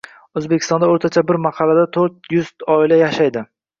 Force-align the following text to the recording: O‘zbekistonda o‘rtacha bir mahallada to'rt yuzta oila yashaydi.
O‘zbekistonda 0.39 0.87
o‘rtacha 0.93 1.23
bir 1.31 1.39
mahallada 1.43 1.83
to'rt 1.99 2.33
yuzta 2.37 2.71
oila 2.79 2.99
yashaydi. 3.03 3.45